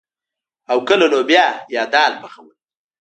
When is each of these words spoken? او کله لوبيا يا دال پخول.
او 0.71 0.77
کله 0.89 1.05
لوبيا 1.13 1.45
يا 1.75 1.83
دال 1.93 2.13
پخول. 2.21 2.55